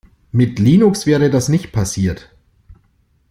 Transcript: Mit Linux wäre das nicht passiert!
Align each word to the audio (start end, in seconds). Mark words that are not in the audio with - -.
Mit 0.31 0.57
Linux 0.57 1.05
wäre 1.05 1.29
das 1.29 1.47
nicht 1.47 1.71
passiert! 1.71 2.31